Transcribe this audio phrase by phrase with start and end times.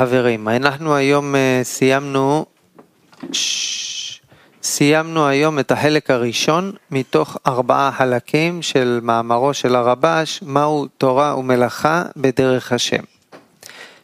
[0.00, 2.46] חברים, אנחנו היום אה, סיימנו,
[4.62, 12.02] סיימנו היום את החלק הראשון מתוך ארבעה חלקים של מאמרו של הרבש, מהו תורה ומלאכה
[12.16, 13.02] בדרך השם.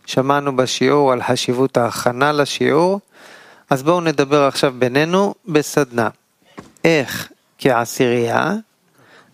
[0.07, 3.01] שמענו בשיעור על חשיבות ההכנה לשיעור,
[3.71, 6.09] אז בואו נדבר עכשיו בינינו בסדנה.
[6.85, 7.29] איך
[7.59, 8.55] כעשירייה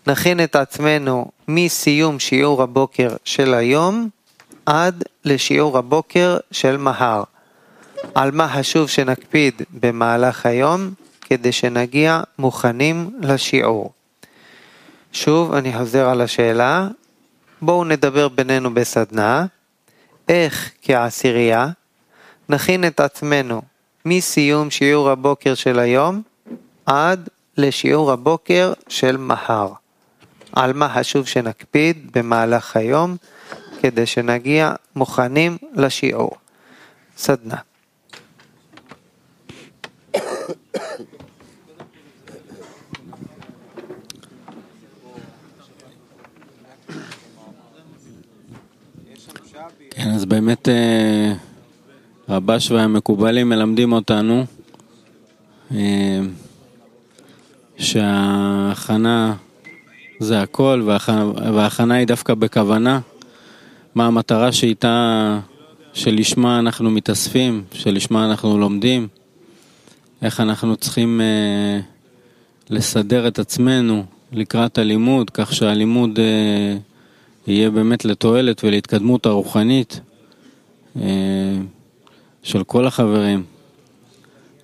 [0.06, 4.08] נכין את עצמנו מסיום שיעור הבוקר של היום
[4.66, 7.22] עד לשיעור הבוקר של מחר.
[8.14, 13.92] על מה חשוב שנקפיד במהלך היום כדי שנגיע מוכנים לשיעור.
[15.12, 16.88] שוב, אני חוזר על השאלה,
[17.62, 19.46] בואו נדבר בינינו בסדנה,
[20.28, 21.68] איך כעשירייה
[22.48, 23.62] נכין את עצמנו
[24.04, 26.22] מסיום שיעור הבוקר של היום
[26.86, 29.68] עד לשיעור הבוקר של מחר.
[30.52, 33.16] על מה חשוב שנקפיד במהלך היום
[33.82, 36.30] כדי שנגיע מוכנים לשיעור.
[37.16, 37.56] סדנה.
[49.90, 51.32] כן, אז באמת אה,
[52.28, 54.44] רבש והמקובלים מלמדים אותנו
[55.74, 56.20] אה,
[57.78, 59.34] שההכנה
[60.18, 60.82] זה הכל,
[61.54, 63.00] וההכנה היא דווקא בכוונה.
[63.94, 65.40] מה המטרה שאיתה,
[65.94, 69.08] שלשמה אנחנו מתאספים, שלשמה אנחנו לומדים,
[70.22, 71.80] איך אנחנו צריכים אה,
[72.70, 76.76] לסדר את עצמנו לקראת הלימוד, כך שהלימוד אה,
[77.46, 80.00] יהיה באמת לתועלת ולהתקדמות הרוחנית
[81.00, 81.02] אה,
[82.42, 83.44] של כל החברים,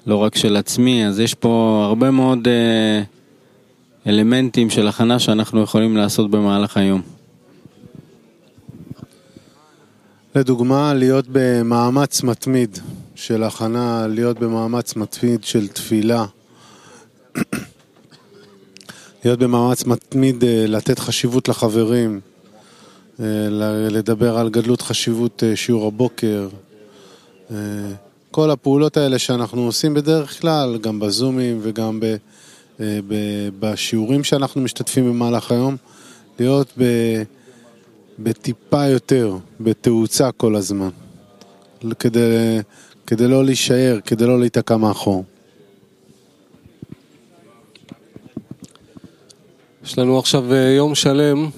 [0.07, 3.03] לא רק של עצמי, אז יש פה הרבה מאוד אה,
[4.07, 7.18] אלמנטים של הכנה שאנחנו יכולים לעשות במהלך היום.
[10.35, 12.79] לדוגמה, להיות במאמץ מתמיד
[13.15, 16.25] של הכנה, להיות במאמץ מתמיד של תפילה,
[19.25, 22.21] להיות במאמץ מתמיד אה, לתת חשיבות לחברים,
[23.21, 23.25] אה,
[23.91, 26.49] לדבר על גדלות חשיבות אה, שיעור הבוקר,
[28.31, 32.01] כל הפעולות האלה שאנחנו עושים בדרך כלל, גם בזומים וגם
[33.61, 35.77] בשיעורים שאנחנו משתתפים במהלך היום,
[36.39, 36.85] להיות ב...
[38.19, 40.89] בטיפה יותר, בתאוצה כל הזמן,
[41.99, 42.59] כדי,
[43.07, 45.25] כדי לא להישאר, כדי לא להיתקע מאחור.
[49.85, 51.49] יש לנו עכשיו אה, יום שלם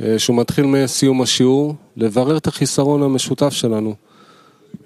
[0.00, 3.94] אה, שהוא מתחיל מסיום השיעור, לברר את החיסרון המשותף שלנו.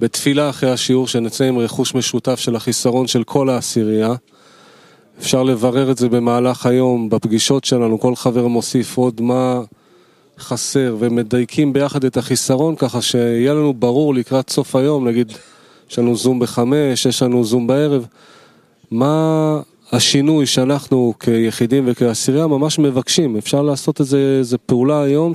[0.01, 4.15] בתפילה אחרי השיעור, שנצא עם רכוש משותף של החיסרון של כל העשירייה.
[5.21, 9.61] אפשר לברר את זה במהלך היום, בפגישות שלנו, כל חבר מוסיף עוד מה...
[10.39, 15.33] חסר ומדייקים ביחד את החיסרון ככה שיהיה לנו ברור לקראת סוף היום, נגיד
[15.91, 18.07] יש לנו זום בחמש, יש לנו זום בערב,
[18.91, 19.61] מה
[19.93, 25.33] השינוי שאנחנו כיחידים וכעשירייה ממש מבקשים, אפשר לעשות את זה, איזה פעולה היום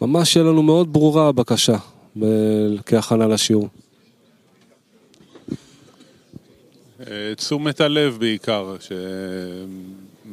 [0.00, 1.76] שממש יהיה לנו מאוד ברורה הבקשה
[2.86, 3.68] כהכנה לשיעור.
[7.10, 8.92] אה, תשומת הלב בעיקר, ש...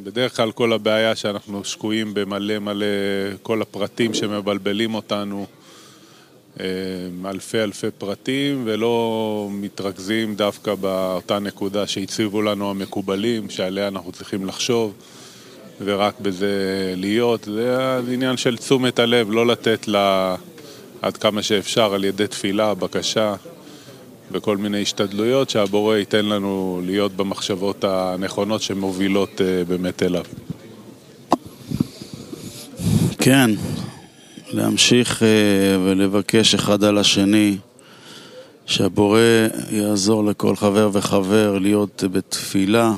[0.04, 2.86] בדרך כלל כל הבעיה שאנחנו שקועים במלא מלא
[3.42, 5.46] כל הפרטים שמבלבלים אותנו,
[6.60, 6.66] אה,
[7.26, 14.94] אלפי אלפי פרטים, ולא מתרכזים דווקא באותה נקודה שהציבו לנו המקובלים, שעליה אנחנו צריכים לחשוב,
[15.84, 17.44] ורק בזה להיות.
[17.44, 20.36] זה העניין של תשומת הלב, לא לתת לה
[21.02, 23.36] עד כמה שאפשר על ידי תפילה, בקשה.
[24.32, 30.24] וכל מיני השתדלויות שהבורא ייתן לנו להיות במחשבות הנכונות שמובילות אה, באמת אליו.
[33.20, 33.52] כן,
[34.52, 35.28] להמשיך אה,
[35.86, 37.58] ולבקש אחד על השני
[38.66, 39.20] שהבורא
[39.72, 42.94] יעזור לכל חבר וחבר להיות בתפילה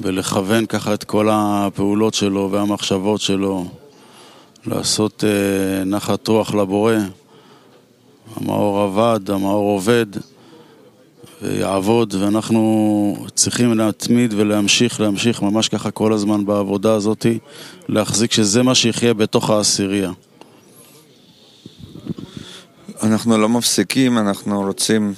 [0.00, 3.66] ולכוון ככה את כל הפעולות שלו והמחשבות שלו,
[4.66, 6.94] לעשות אה, נחת רוח לבורא.
[8.36, 10.06] המאור עבד, המאור עובד
[11.42, 17.26] ויעבוד, ואנחנו צריכים להתמיד ולהמשיך, להמשיך ממש ככה כל הזמן בעבודה הזאת,
[17.88, 20.12] להחזיק שזה מה שיחיה בתוך העשירייה.
[23.02, 25.14] אנחנו לא מפסיקים, אנחנו רוצים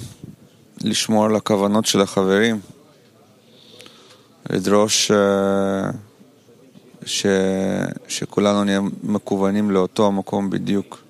[0.83, 2.59] לשמור על הכוונות של החברים,
[4.49, 5.89] לדרוש אה,
[7.05, 7.25] ש...
[8.07, 11.04] שכולנו נהיה מקוונים לאותו המקום בדיוק.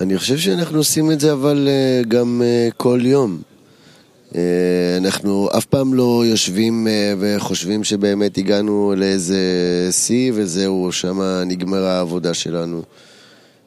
[0.00, 3.42] אני חושב שאנחנו עושים את זה אבל אה, גם אה, כל יום.
[4.34, 4.40] אה,
[4.96, 6.88] אנחנו אף פעם לא יושבים
[7.18, 9.38] וחושבים שבאמת הגענו לאיזה
[9.90, 12.82] שיא וזהו, שמה נגמרה העבודה שלנו.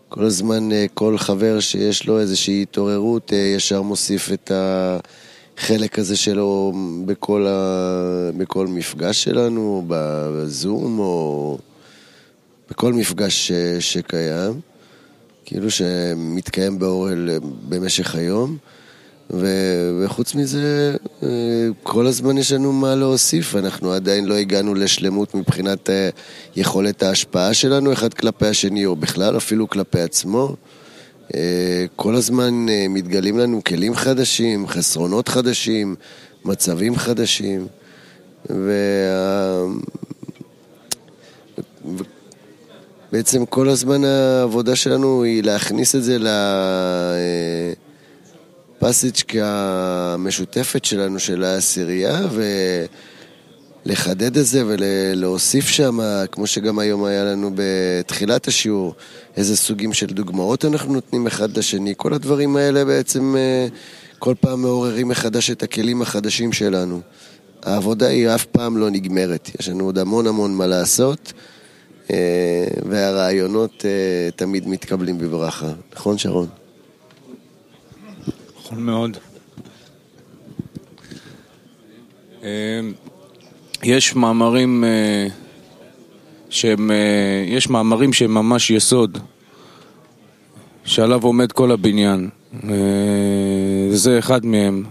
[0.10, 4.52] כל הזמן כל חבר שיש לו איזושהי התעוררות ישר מוסיף את
[5.58, 6.74] החלק הזה שלו
[7.06, 8.30] בכל, ה...
[8.38, 11.58] בכל מפגש שלנו, בזום או
[12.72, 13.52] בכל מפגש ש...
[13.80, 14.60] שקיים,
[15.46, 17.30] כאילו שמתקיים באורל
[17.70, 18.58] במשך היום.
[19.34, 21.28] ו- וחוץ מזה, אה,
[21.84, 26.10] כל הזמן יש לנו מה להוסיף, אנחנו עדיין לא הגענו לשלמות מבחינת אה,
[26.56, 30.56] יכולת ההשפעה שלנו אחד כלפי השני, או בכלל אפילו כלפי עצמו.
[31.36, 35.96] אה, כל הזמן מתגלים לנו כלים חדשים, חסרונות חדשים,
[36.46, 37.68] מצבים חדשים,
[38.50, 39.51] וה...
[43.12, 46.28] בעצם כל הזמן העבודה שלנו היא להכניס את זה ל...
[48.82, 49.46] הפסיצ'קה
[50.14, 52.20] המשותפת שלנו, של העשירייה,
[53.86, 56.00] ולחדד את זה ולהוסיף שם,
[56.32, 58.96] כמו שגם היום היה לנו בתחילת השיעור,
[59.38, 61.94] איזה סוגים של דוגמאות אנחנו נותנים אחד לשני.
[61.98, 63.68] כל הדברים האלה בעצם אה,
[64.20, 67.02] כל פעם מעוררים מחדש את הכלים החדשים שלנו.
[67.64, 71.51] העבודה היא אף פעם לא נגמרת, יש לנו עוד המון המון מה לעשות, אה,
[72.90, 75.72] והרעיונות אה, תמיד מתקבלים בברכה.
[75.96, 76.48] נכון, שרון?
[78.58, 79.18] נכון מאוד.
[82.44, 82.48] אמ,
[83.84, 85.28] יש מאמרים אה,
[86.50, 89.18] שהם, אה, יש מאמרים שהם ממש יסוד,
[90.86, 92.30] שעליו עומד כל הבניין.
[92.64, 92.70] אה,
[93.92, 94.84] זה אחד מהם,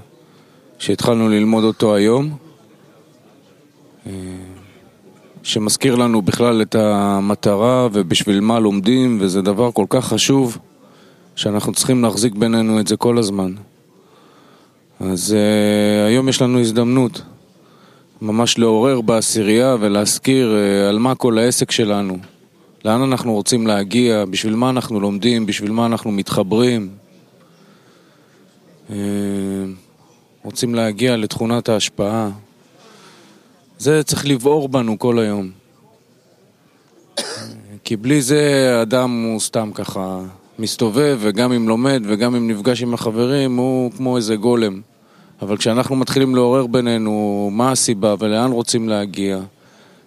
[0.79, 2.37] שהתחלנו ללמוד אותו היום,
[5.51, 10.59] שמזכיר לנו בכלל את המטרה ובשביל מה לומדים, וזה דבר כל כך חשוב,
[11.37, 13.53] שאנחנו צריכים להחזיק בינינו את זה כל הזמן.
[15.01, 17.23] אז uh, היום יש לנו הזדמנות
[18.23, 22.19] ממש לעורר בעשירייה ולהזכיר uh, על מה כל העסק שלנו,
[22.85, 26.89] לאן אנחנו רוצים להגיע, בשביל מה אנחנו לומדים, בשביל מה אנחנו מתחברים.
[28.89, 28.93] Uh,
[30.45, 32.31] רוצים להגיע לתכונת ההשפעה.
[33.81, 35.51] זה צריך לבעור בנו כל היום.
[37.85, 40.21] כי בלי זה אדם הוא סתם ככה
[40.59, 44.81] מסתובב, וגם אם לומד וגם אם נפגש עם החברים, הוא כמו איזה גולם.
[45.43, 49.41] אבל כשאנחנו מתחילים לעורר בינינו מה הסיבה ולאן רוצים להגיע,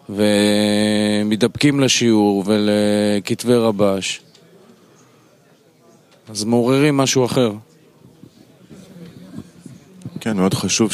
[0.09, 4.21] ומתדפקים לשיעור ולכתבי רבש,
[6.29, 7.51] אז מעוררים משהו אחר.
[10.19, 10.91] כן, מאוד חשוב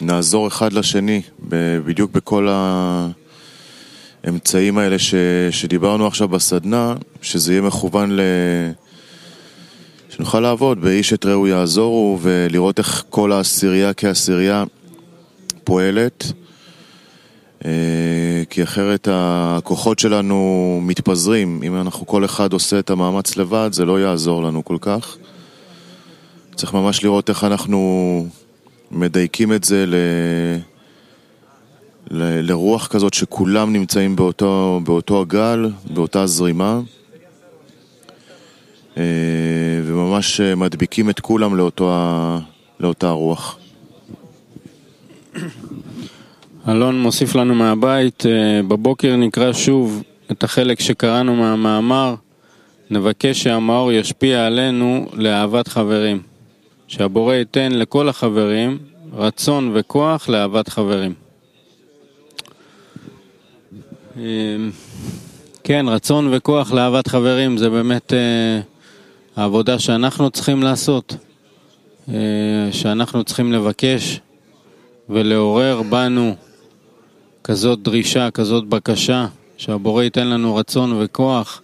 [0.00, 1.22] שנעזור אחד לשני,
[1.84, 2.48] בדיוק בכל
[4.24, 5.14] האמצעים האלה ש...
[5.50, 8.20] שדיברנו עכשיו בסדנה, שזה יהיה מכוון ל...
[10.16, 10.80] שנוכל לעבוד.
[10.80, 14.64] באיש את רעהו יעזורו ולראות איך כל העשירייה כעשירייה
[15.64, 16.32] פועלת.
[17.64, 21.60] אה, כי אחרת הכוחות שלנו מתפזרים.
[21.64, 25.16] אם אנחנו כל אחד עושה את המאמץ לבד זה לא יעזור לנו כל כך.
[26.54, 28.26] צריך ממש לראות איך אנחנו
[28.92, 29.94] מדייקים את זה ל...
[32.10, 32.50] ל...
[32.50, 36.80] לרוח כזאת שכולם נמצאים באותו, באותו הגל, באותה זרימה
[38.98, 39.02] אה,
[39.84, 41.90] וממש אה, מדביקים את כולם לאותו,
[42.80, 43.58] לאותה רוח.
[46.68, 52.14] אלון מוסיף לנו מהבית, אה, בבוקר נקרא שוב את החלק שקראנו מהמאמר,
[52.90, 56.31] נבקש שהמאור ישפיע עלינו לאהבת חברים,
[56.92, 58.78] שהבורא ייתן לכל החברים
[59.12, 61.14] רצון וכוח לאהבת חברים.
[65.64, 68.12] כן, רצון וכוח לאהבת חברים זה באמת
[69.36, 71.16] העבודה שאנחנו צריכים לעשות,
[72.08, 72.14] אה,
[72.72, 74.20] שאנחנו צריכים לבקש
[75.08, 76.34] ולעורר בנו
[77.44, 81.62] כזאת דרישה, כזאת בקשה, שהבורא ייתן לנו רצון וכוח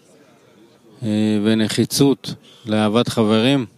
[1.02, 1.08] אה,
[1.44, 2.34] ונחיצות
[2.66, 3.77] לאהבת חברים, אה,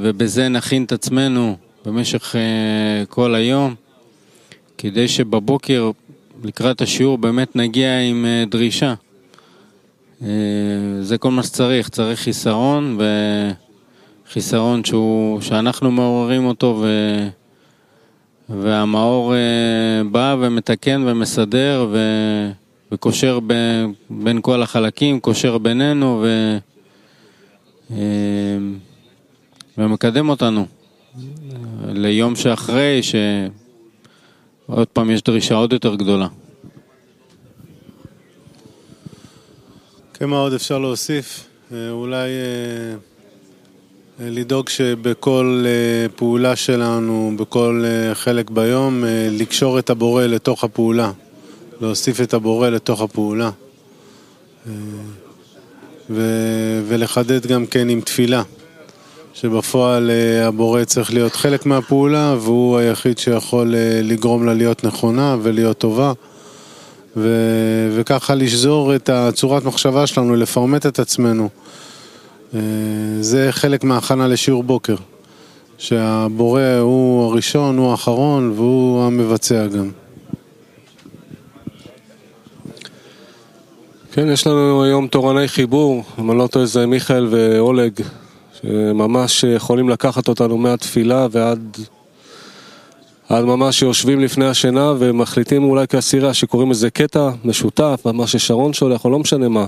[0.00, 2.34] ובזה נכין את עצמנו במשך
[3.08, 3.74] כל היום,
[4.78, 5.90] כדי שבבוקר
[6.44, 8.94] לקראת השיעור באמת נגיע עם דרישה.
[10.22, 10.28] אה,
[11.00, 12.98] זה כל מה שצריך, צריך חיסרון
[14.26, 16.88] וחיסרון שהוא, שאנחנו מעוררים אותו ו...
[18.48, 19.38] והמאור אה,
[20.10, 21.98] בא ומתקן ומסדר ו...
[22.92, 23.52] וקושר ב...
[24.10, 26.58] בין כל החלקים, קושר בינינו ו...
[29.78, 30.66] אה, ומקדם אותנו
[31.88, 36.28] ליום שאחרי, שעוד פעם יש דרישה עוד יותר גדולה.
[40.14, 41.44] כן, מה עוד אפשר להוסיף?
[41.72, 42.96] אה, אולי אה,
[44.20, 51.12] לדאוג שבכל אה, פעולה שלנו, בכל אה, חלק ביום, אה, לקשור את הבורא לתוך הפעולה,
[51.80, 53.50] להוסיף את הבורא לתוך הפעולה.
[56.10, 58.42] ו- ולחדד גם כן עם תפילה,
[59.40, 60.10] שבפועל
[60.44, 66.12] הבורא צריך להיות חלק מהפעולה והוא היחיד שיכול לגרום לה להיות נכונה ולהיות טובה.
[67.16, 71.48] ו- וככה לשזור את הצורת מחשבה שלנו, לפרמט את עצמנו.
[72.54, 72.60] אה,
[73.20, 74.96] זה חלק מההכנה לשיעור בוקר,
[75.78, 79.90] שהבורא הוא הראשון, הוא האחרון והוא המבצע גם.
[84.12, 87.92] כן, יש לנו היום תורני חיבור, אם אני לא טועה זה מיכאל ואולג,
[88.66, 91.78] שממש יכולים לקחת אותנו מהתפילה ועד
[93.28, 99.04] עד ממש שיושבים לפני השינה ומחליטים אולי כאסירה שקוראים איזה קטע משותף, מה ששרון שולח
[99.04, 99.66] או לא משנה מה,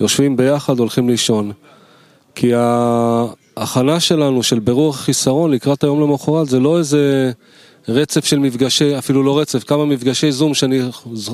[0.00, 1.52] יושבים ביחד, הולכים לישון.
[2.34, 7.32] כי ההכנה שלנו של ברור החיסרון לקראת היום למחרת זה לא איזה
[7.88, 10.80] רצף של מפגשי, אפילו לא רצף, כמה מפגשי זום שאני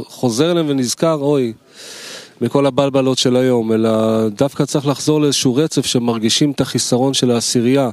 [0.08, 1.52] חוזר אליהם ונזכר, אוי,
[2.40, 3.90] מכל הבלבלות של היום, אלא
[4.28, 7.90] דווקא צריך לחזור לאיזשהו רצף שמרגישים את החיסרון של העשירייה,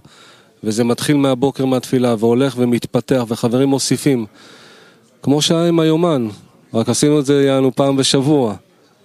[0.63, 4.25] וזה מתחיל מהבוקר מהתפילה והולך ומתפתח וחברים מוסיפים.
[5.21, 6.27] כמו שהיה עם היומן,
[6.73, 8.55] רק עשינו את זה יענו פעם בשבוע.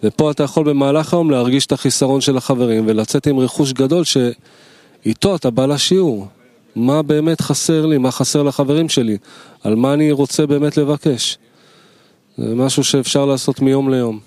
[0.03, 5.37] ופה אתה יכול במהלך היום להרגיש את החיסרון של החברים ולצאת עם רכוש גדול שאיתו
[5.37, 6.29] אתה בא לשיעור.
[6.77, 9.19] מה באמת חסר לי, מה חסר לחברים שלי,
[9.65, 11.39] על מה אני רוצה באמת לבקש.
[12.39, 14.19] זה משהו שאפשר לעשות מיום ליום.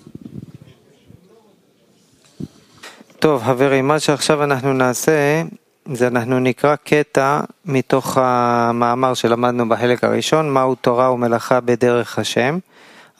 [3.20, 5.42] טוב, חברים, מה שעכשיו אנחנו נעשה,
[5.94, 12.58] זה אנחנו נקרא קטע מתוך המאמר שלמדנו בחלק הראשון, מהו תורה ומלאכה בדרך השם.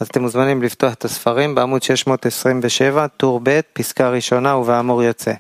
[0.01, 5.33] אז אתם מוזמנים לפתוח את הספרים בעמוד 627, טור ב', פסקה ראשונה ובאמור יוצא.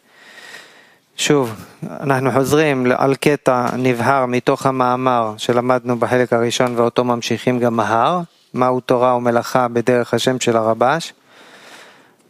[1.17, 1.55] שוב,
[2.01, 8.21] אנחנו חוזרים על קטע נבהר מתוך המאמר שלמדנו בחלק הראשון ואותו ממשיכים גם מהר,
[8.55, 11.13] מהו תורה ומלאכה בדרך השם של הרבש.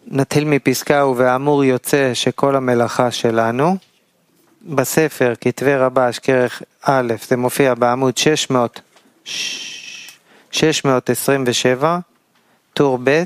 [0.07, 3.76] נתחיל מפסקה ובאמור יוצא שכל המלאכה שלנו.
[4.62, 8.80] בספר כתבי רבש כרך א', זה מופיע בעמוד 600,
[9.25, 11.99] 627,
[12.75, 13.23] טור ב',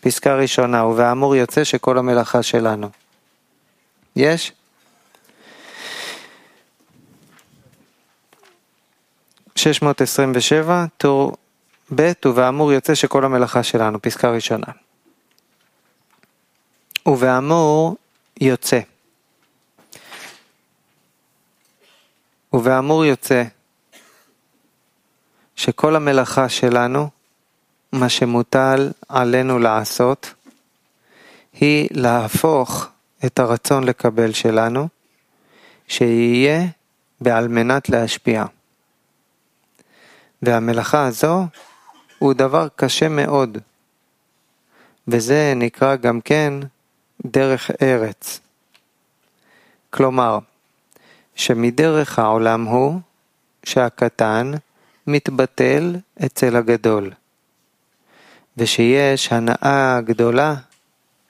[0.00, 2.88] פסקה ראשונה, ובאמור יוצא שכל המלאכה שלנו.
[4.16, 4.52] יש?
[9.56, 11.36] שש מאות עשרים ושבע, טור
[11.94, 14.83] ב', ובאמור יוצא שכל המלאכה שלנו, פסקה ראשונה.
[17.06, 17.96] ובאמור
[18.40, 18.80] יוצא.
[22.52, 23.42] ובאמור יוצא
[25.56, 27.08] שכל המלאכה שלנו
[27.92, 30.34] מה שמוטל עלינו לעשות
[31.52, 32.88] היא להפוך
[33.26, 34.88] את הרצון לקבל שלנו,
[35.88, 36.66] שיהיה
[37.20, 38.44] בעל מנת להשפיע.
[40.42, 41.46] והמלאכה הזו
[42.18, 43.58] הוא דבר קשה מאוד,
[45.08, 46.54] וזה נקרא גם כן
[47.26, 48.40] דרך ארץ.
[49.90, 50.38] כלומר,
[51.34, 53.00] שמדרך העולם הוא
[53.64, 54.52] שהקטן
[55.06, 57.10] מתבטל אצל הגדול.
[58.56, 60.54] ושיש הנאה גדולה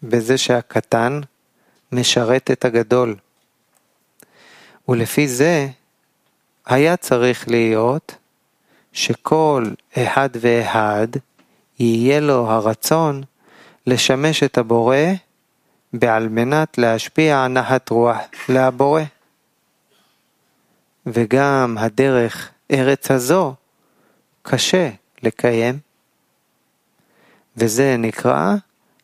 [0.02, 1.20] בזה שהקטן
[1.92, 3.16] משרת את הגדול.
[4.88, 5.68] ולפי זה
[6.66, 8.14] היה צריך להיות
[8.92, 9.64] שכל
[9.98, 11.08] אחד ואחד
[11.78, 13.22] יהיה לו הרצון
[13.86, 14.96] לשמש את הבורא
[15.98, 18.16] בעל מנת להשפיע נחת רוח
[18.48, 19.02] להבורא.
[21.06, 23.54] וגם הדרך ארץ הזו
[24.42, 24.90] קשה
[25.22, 25.78] לקיים.
[27.56, 28.54] וזה נקרא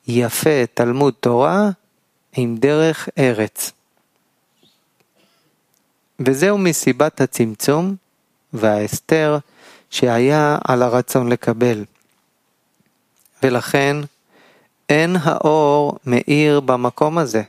[0.06, 1.70] יפה תלמוד תורה
[2.32, 3.72] עם דרך ארץ.
[6.20, 7.96] וזהו מסיבת הצמצום
[8.52, 9.38] וההסתר
[9.90, 11.84] שהיה על הרצון לקבל.
[13.42, 13.96] ולכן
[14.90, 17.42] אין האור מאיר במקום הזה,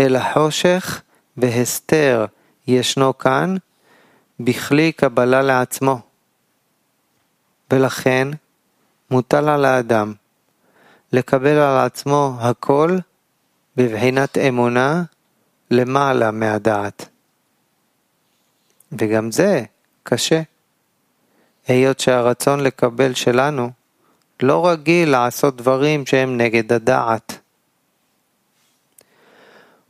[0.00, 1.02] אלא חושך
[1.36, 2.26] והסתר
[2.66, 3.56] ישנו כאן
[4.40, 6.00] בכלי קבלה לעצמו.
[7.70, 8.28] ולכן
[9.10, 10.14] מוטל על האדם
[11.12, 12.98] לקבל על עצמו הכל
[13.76, 15.02] בבחינת אמונה
[15.70, 17.08] למעלה מהדעת.
[18.92, 19.62] וגם זה
[20.02, 20.42] קשה,
[21.66, 23.70] היות שהרצון לקבל שלנו
[24.42, 27.38] לא רגיל לעשות דברים שהם נגד הדעת.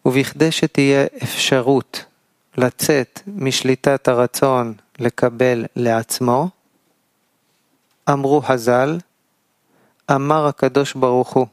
[0.05, 2.05] ובכדי שתהיה אפשרות
[2.57, 6.49] לצאת משליטת הרצון לקבל לעצמו,
[8.11, 8.99] אמרו חז"ל,
[10.11, 11.47] אמר הקדוש ברוך הוא,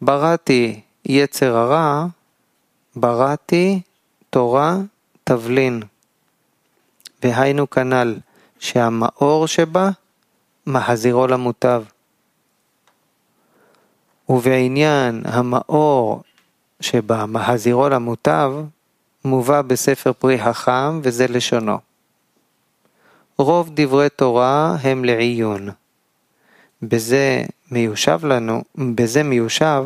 [0.00, 2.06] בראתי יצר הרע,
[2.96, 3.80] בראתי
[4.30, 4.76] תורה
[5.24, 5.82] תבלין,
[7.22, 8.16] והיינו כנ"ל
[8.58, 9.90] שהמאור שבה
[10.66, 11.82] מחזירו למוטב.
[14.28, 16.22] ובעניין המאור
[16.80, 18.52] שבה מחזירו למוטב,
[19.24, 21.78] מובא בספר פרי חכם וזה לשונו.
[23.38, 25.68] רוב דברי תורה הם לעיון.
[26.82, 29.84] בזה מיושב לנו, בזה מיושב,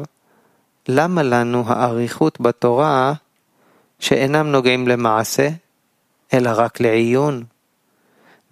[0.88, 3.12] למה לנו האריכות בתורה
[4.00, 5.48] שאינם נוגעים למעשה,
[6.34, 7.44] אלא רק לעיון?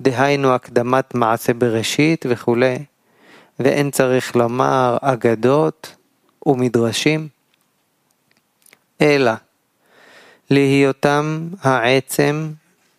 [0.01, 2.85] דהיינו הקדמת מעשה בראשית וכולי,
[3.59, 5.97] ואין צריך לומר אגדות
[6.47, 7.29] ומדרשים,
[9.01, 9.33] אלא
[10.51, 12.53] להיותם העצם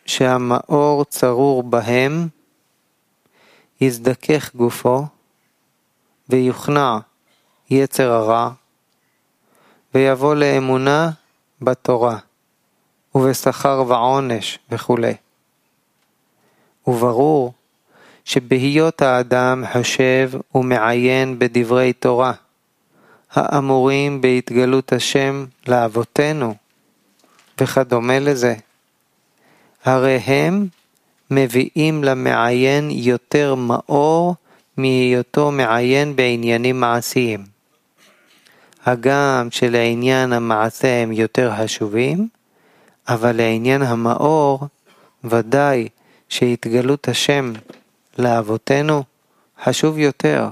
[0.06, 2.28] שהמאור צרור בהם,
[3.82, 5.06] יזדכך גופו,
[6.30, 6.98] ויוכנע
[7.70, 8.50] יצר הרע,
[9.94, 11.10] ויבוא לאמונה
[11.62, 12.18] בתורה,
[13.16, 15.27] ובשכר ועונש וכו'.
[16.88, 17.54] וברור
[18.26, 22.34] שבהיות האדם חושב ומעיין בדברי תורה,
[23.32, 26.56] האמורים בהתגלות השם לאבותינו,
[27.62, 28.56] וכדומה לזה,
[29.86, 30.68] הרי הם
[31.32, 34.36] מביאים למעיין יותר מאור
[34.78, 37.44] מהיותו מעיין בעניינים מעשיים.
[38.86, 42.28] הגם שלעניין המעשה הם יותר חשובים,
[43.08, 44.68] אבל לעניין המאור
[45.24, 45.88] ודאי
[46.30, 47.54] שהתגלות השם
[48.18, 49.04] לאבותינו
[49.64, 50.50] חשוב יותר.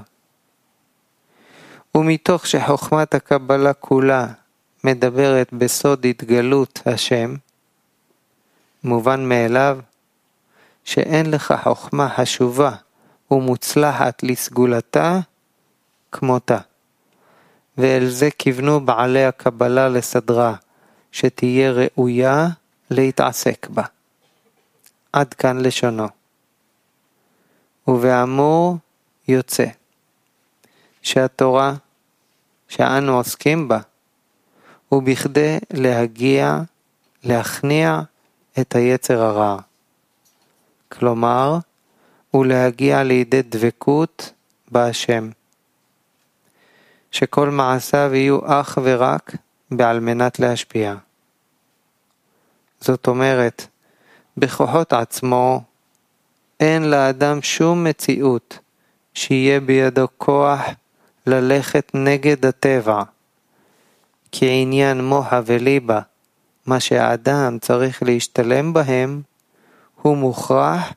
[1.94, 4.26] ומתוך שחוכמת הקבלה כולה
[4.84, 7.34] מדברת בסוד התגלות השם,
[8.84, 9.78] מובן מאליו
[10.84, 12.70] שאין לך חוכמה חשובה
[13.30, 15.20] ומוצלחת לסגולתה
[16.12, 16.58] כמותה.
[17.78, 20.54] ואל זה כיוונו בעלי הקבלה לסדרה,
[21.12, 22.48] שתהיה ראויה
[22.90, 23.82] להתעסק בה.
[25.16, 26.08] עד כאן לשונו.
[27.88, 28.76] ובאמור
[29.28, 29.64] יוצא
[31.02, 31.74] שהתורה
[32.68, 33.78] שאנו עוסקים בה
[34.88, 36.60] הוא בכדי להגיע,
[37.24, 38.00] להכניע
[38.60, 39.58] את היצר הרע.
[40.88, 41.58] כלומר,
[42.34, 44.32] ולהגיע לידי דבקות
[44.70, 45.30] בהשם.
[47.10, 49.32] שכל מעשיו יהיו אך ורק
[49.70, 50.94] בעל מנת להשפיע.
[52.80, 53.66] זאת אומרת,
[54.38, 55.62] בכוחות עצמו
[56.60, 58.58] אין לאדם שום מציאות
[59.14, 60.60] שיהיה בידו כוח
[61.26, 63.02] ללכת נגד הטבע,
[64.32, 66.00] כעניין מוחה וליבה,
[66.66, 69.22] מה שהאדם צריך להשתלם בהם,
[70.02, 70.92] הוא מוכרח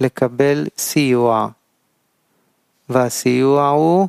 [0.00, 1.48] לקבל סיוע,
[2.88, 4.08] והסיוע הוא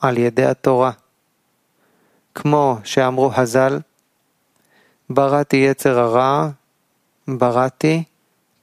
[0.00, 0.90] על ידי התורה.
[2.34, 3.78] כמו שאמרו חז"ל,
[5.10, 6.48] בראתי יצר הרע,
[7.28, 8.04] בראתי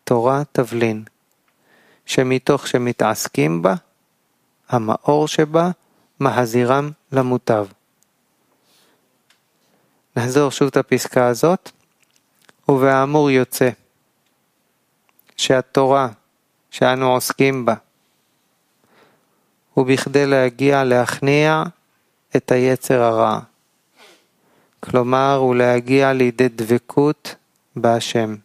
[0.04, 1.04] תורה תבלין,
[2.06, 3.76] שמתוך שמתעסקים בה,
[4.70, 5.72] המאור שבה
[6.20, 7.68] מחזירם למוטב.
[10.16, 11.72] נחזור שוב את הפסקה הזאת,
[12.70, 13.70] ובאמור יוצא
[15.38, 16.08] שהתורה
[16.72, 17.76] שאנו עוסקים בה
[19.74, 21.64] הוא בכדי להגיע להכניע
[22.36, 23.40] את היצר הרע,
[24.80, 27.36] כלומר הוא להגיע לידי דבקות
[27.76, 28.36] בהשם.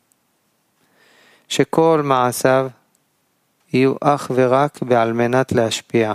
[1.49, 2.69] שכל מעשיו
[3.73, 6.15] יהיו אך ורק בעל מנת להשפיע.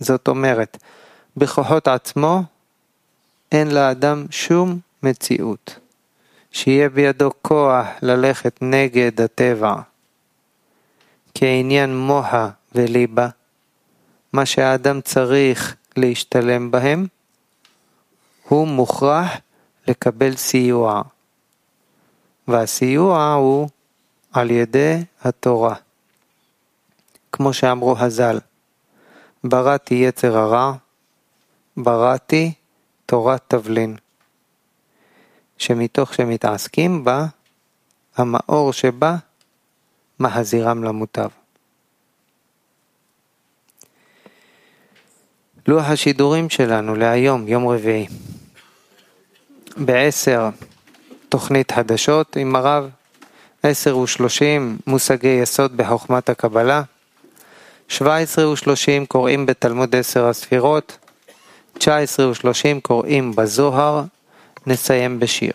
[0.00, 0.78] זאת אומרת,
[1.36, 2.42] בכוחות עצמו
[3.52, 5.78] אין לאדם שום מציאות,
[6.52, 9.74] שיהיה בידו כוח ללכת נגד הטבע.
[11.34, 13.28] כעניין מוחה וליבה,
[14.32, 17.06] מה שהאדם צריך להשתלם בהם,
[18.48, 19.30] הוא מוכרח
[19.88, 21.02] לקבל סיוע.
[22.48, 23.68] והסיוע הוא
[24.32, 25.74] על ידי התורה.
[27.32, 28.38] כמו שאמרו הז"ל,
[29.44, 30.72] בראתי יצר הרע,
[31.76, 32.52] בראתי
[33.06, 33.96] תורת תבלין,
[35.58, 37.26] שמתוך שמתעסקים בה,
[38.16, 39.16] המאור שבה
[40.20, 41.28] מחזירם למוטב.
[45.66, 48.06] לוח השידורים שלנו להיום, יום רביעי.
[49.76, 50.48] בעשר
[51.38, 52.88] תוכנית חדשות עם הרב,
[53.62, 56.82] עשר ושלושים מושגי יסוד בחוכמת הקבלה,
[57.88, 60.98] שבע עשרה ושלושים קוראים בתלמוד עשר הספירות,
[61.78, 64.02] תשע עשרה ושלושים קוראים בזוהר,
[64.66, 65.52] נסיים בשיר.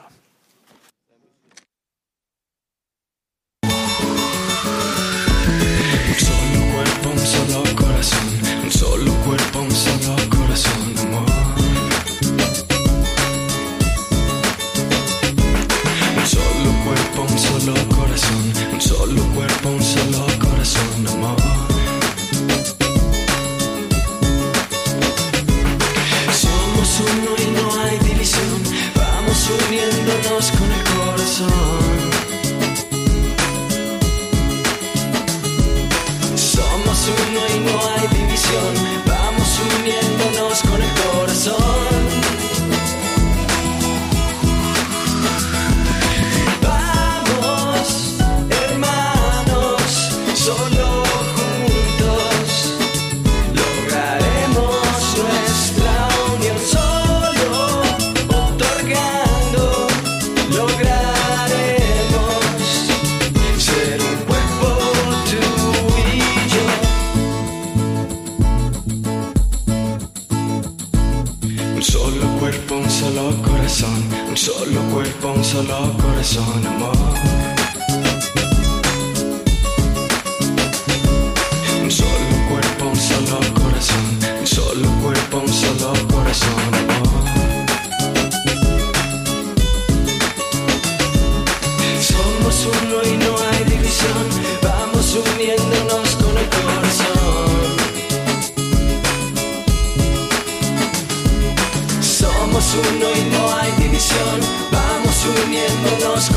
[74.43, 77.42] Solo cuerpo, un solo corazón, amor.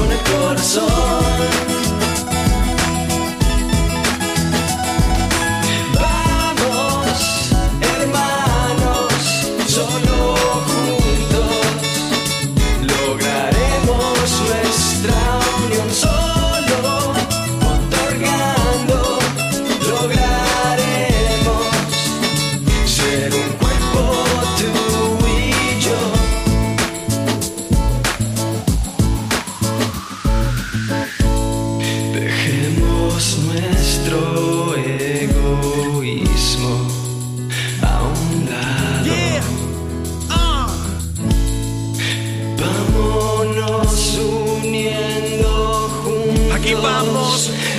[0.07, 1.76] Con el corazón.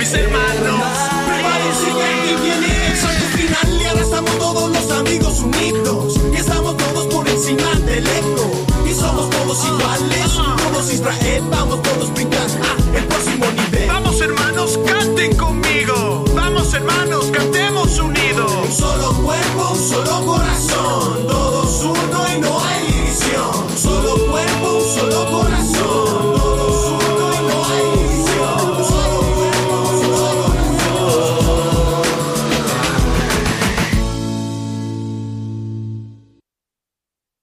[0.08, 0.80] Mis hermanos.
[1.26, 6.14] Prepárense que aquí viene el salto final y ahora estamos todos los amigos unidos.
[6.32, 8.50] Y estamos todos por encima del ego.
[8.88, 13.88] Y somos todos iguales, todos Israel, vamos todos brincar a el próximo nivel.
[13.88, 16.24] Vamos hermanos, canten conmigo.
[16.34, 18.52] Vamos hermanos, cantemos unidos.
[18.64, 21.47] Un solo cuerpo, un solo corazón.